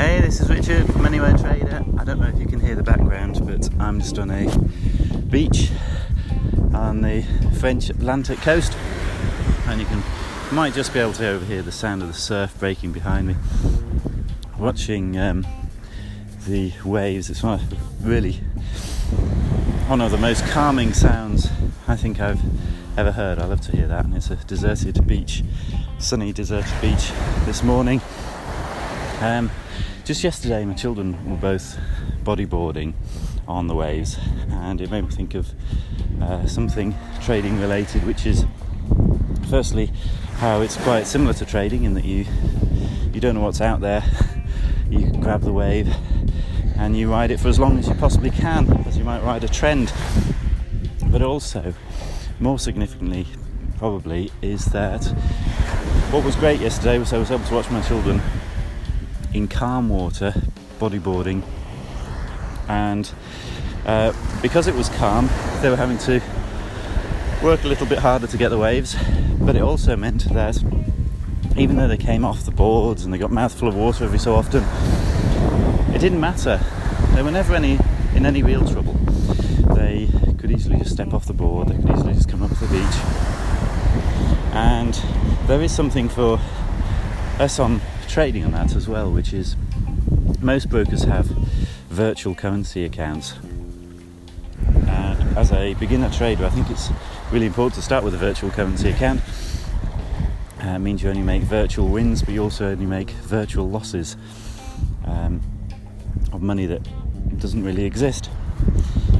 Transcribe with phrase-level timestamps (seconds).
[0.00, 1.84] Hey, this is Richard from Anywhere Trader.
[1.98, 4.48] I don't know if you can hear the background, but I'm just on a
[5.28, 5.70] beach
[6.74, 7.22] on the
[7.60, 8.76] French Atlantic coast,
[9.68, 10.02] and you can
[10.50, 13.36] might just be able to overhear the sound of the surf breaking behind me.
[14.58, 15.46] Watching um,
[16.48, 18.32] the waves, it's one of really
[19.86, 21.48] one of the most calming sounds
[21.86, 22.40] I think I've
[23.00, 23.38] ever heard.
[23.38, 25.42] I love to hear that, and it's a deserted beach,
[25.98, 27.10] sunny deserted beach
[27.46, 28.02] this morning.
[29.22, 29.50] Um,
[30.04, 31.78] just yesterday, my children were both
[32.24, 32.92] bodyboarding
[33.48, 34.18] on the waves,
[34.50, 35.50] and it made me think of
[36.20, 38.44] uh, something trading related, which is
[39.48, 39.86] firstly
[40.34, 42.26] how it's quite similar to trading in that you
[43.14, 44.04] you don't know what's out there,
[44.90, 45.88] you grab the wave
[46.76, 49.42] and you ride it for as long as you possibly can, as you might ride
[49.42, 49.90] a trend.
[51.06, 51.72] But also,
[52.40, 53.26] more significantly,
[53.78, 55.04] probably, is that
[56.10, 58.20] what was great yesterday was I was able to watch my children
[59.34, 60.34] in calm water,
[60.78, 61.42] bodyboarding,
[62.66, 63.10] and
[63.86, 65.28] uh, because it was calm,
[65.60, 66.22] they were having to
[67.42, 68.96] work a little bit harder to get the waves,
[69.40, 70.62] but it also meant that
[71.56, 74.34] even though they came off the boards and they got mouthful of water every so
[74.34, 74.62] often,
[75.94, 76.60] it didn't matter.
[77.14, 77.78] They were never any
[78.14, 78.99] in any real trouble.
[80.60, 82.96] Easily just step off the board, they could easily just come up to the beach.
[84.52, 84.92] And
[85.46, 86.38] there is something for
[87.38, 89.56] us on trading on that as well, which is
[90.42, 91.24] most brokers have
[91.88, 93.36] virtual currency accounts.
[94.86, 96.90] And as a beginner trader, I think it's
[97.32, 99.22] really important to start with a virtual currency account.
[100.62, 104.14] Uh, it means you only make virtual wins, but you also only make virtual losses
[105.06, 105.40] um,
[106.34, 106.86] of money that
[107.38, 108.28] doesn't really exist.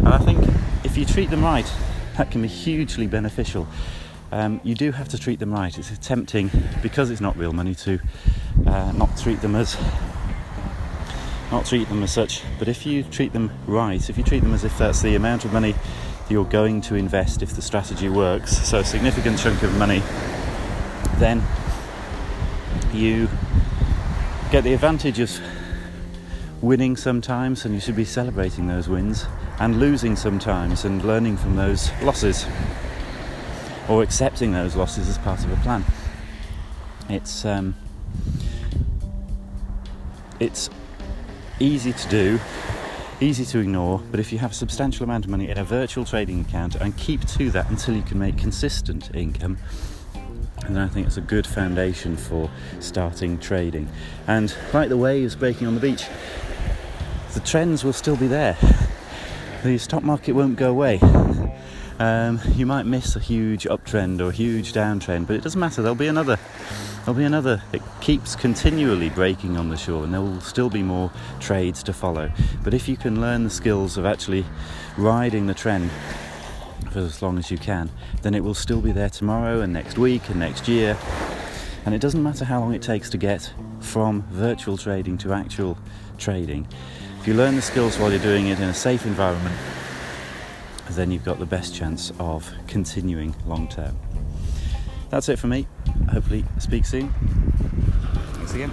[0.00, 0.61] And I think
[1.02, 1.68] you treat them right,
[2.16, 3.66] that can be hugely beneficial.
[4.30, 5.76] Um, you do have to treat them right.
[5.76, 6.48] It's tempting
[6.80, 7.98] because it's not real money to
[8.68, 9.76] uh, not treat them as
[11.50, 12.44] not treat them as such.
[12.56, 15.44] But if you treat them right, if you treat them as if that's the amount
[15.44, 15.74] of money
[16.30, 20.04] you're going to invest if the strategy works, so a significant chunk of money,
[21.16, 21.42] then
[22.92, 23.28] you
[24.52, 25.30] get the advantage of
[26.62, 29.26] winning sometimes, and you should be celebrating those wins,
[29.58, 32.46] and losing sometimes, and learning from those losses,
[33.88, 35.84] or accepting those losses as part of a plan.
[37.10, 37.74] It's um,
[40.40, 40.70] it's
[41.60, 42.40] easy to do,
[43.20, 46.04] easy to ignore, but if you have a substantial amount of money in a virtual
[46.04, 49.58] trading account and keep to that until you can make consistent income,
[50.68, 52.50] then I think it's a good foundation for
[52.80, 53.88] starting trading.
[54.26, 56.06] And like the waves breaking on the beach,
[57.34, 58.56] the trends will still be there.
[59.64, 61.00] The stock market won't go away.
[61.98, 65.82] Um, you might miss a huge uptrend or a huge downtrend, but it doesn't matter.
[65.82, 66.38] There'll be another.
[67.04, 67.62] There'll be another.
[67.72, 71.10] It keeps continually breaking on the shore, and there will still be more
[71.40, 72.30] trades to follow.
[72.64, 74.44] But if you can learn the skills of actually
[74.96, 75.90] riding the trend
[76.90, 77.90] for as long as you can,
[78.22, 80.98] then it will still be there tomorrow and next week and next year.
[81.84, 85.78] And it doesn't matter how long it takes to get from virtual trading to actual
[86.18, 86.66] trading.
[87.22, 89.54] If you learn the skills while you're doing it in a safe environment,
[90.90, 93.96] then you've got the best chance of continuing long term.
[95.08, 95.68] That's it for me.
[96.10, 97.10] Hopefully, speak soon.
[98.32, 98.72] Thanks again.